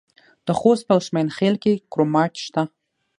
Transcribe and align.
د 0.45 0.47
خوست 0.59 0.83
په 0.87 0.93
اسماعیل 1.01 1.29
خیل 1.37 1.55
کې 1.63 1.73
کرومایټ 1.91 2.35
شته. 2.45 2.63